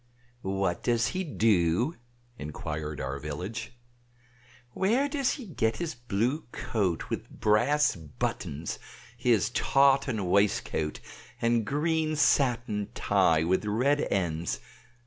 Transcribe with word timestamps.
"What 0.41 0.81
does 0.81 1.09
he 1.09 1.23
do?" 1.23 1.95
inquired 2.39 2.99
our 2.99 3.19
village. 3.19 3.77
"Where 4.71 5.07
does 5.07 5.33
he 5.33 5.45
get 5.45 5.77
his 5.77 5.93
blue 5.93 6.45
coat 6.51 7.11
with 7.11 7.29
brass 7.29 7.95
buttons, 7.95 8.79
his 9.15 9.51
tartan 9.51 10.27
waistcoat 10.27 10.99
and 11.39 11.63
green 11.65 12.15
satin 12.15 12.89
tie 12.95 13.43
with 13.43 13.63
red 13.65 14.07
ends? 14.09 14.59